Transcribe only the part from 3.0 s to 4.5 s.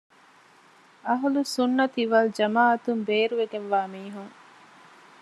ބޭރުވެގެންވާ މީހުން